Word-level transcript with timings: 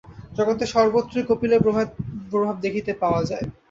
জগতে 0.37 0.65
সর্বত্রই 0.73 1.27
কপিলের 1.29 1.61
প্রভাব 2.31 2.55
দেখিতে 2.65 2.91
পাওয়া 3.01 3.21
যায়। 3.29 3.45